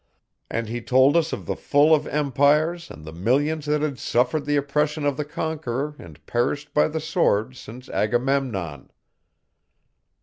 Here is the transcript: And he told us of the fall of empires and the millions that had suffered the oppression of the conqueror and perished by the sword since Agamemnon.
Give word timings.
And 0.49 0.67
he 0.67 0.81
told 0.81 1.15
us 1.15 1.31
of 1.31 1.45
the 1.45 1.55
fall 1.55 1.93
of 1.93 2.07
empires 2.07 2.89
and 2.89 3.05
the 3.05 3.11
millions 3.11 3.67
that 3.67 3.83
had 3.83 3.99
suffered 3.99 4.45
the 4.45 4.55
oppression 4.55 5.05
of 5.05 5.15
the 5.15 5.23
conqueror 5.23 5.95
and 5.99 6.25
perished 6.25 6.73
by 6.73 6.87
the 6.87 6.99
sword 6.99 7.55
since 7.55 7.87
Agamemnon. 7.87 8.89